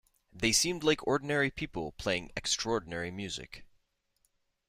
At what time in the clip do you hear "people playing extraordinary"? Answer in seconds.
1.51-3.11